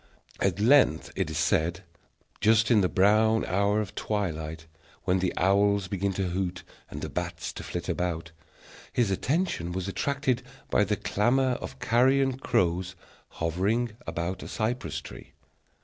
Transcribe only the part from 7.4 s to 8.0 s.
to flit